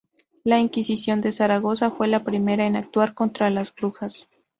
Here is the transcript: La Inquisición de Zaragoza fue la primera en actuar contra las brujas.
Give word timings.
La 0.43 0.57
Inquisición 0.57 1.21
de 1.21 1.31
Zaragoza 1.31 1.91
fue 1.91 2.07
la 2.07 2.23
primera 2.23 2.65
en 2.65 2.75
actuar 2.75 3.13
contra 3.13 3.51
las 3.51 3.71
brujas. 3.75 4.27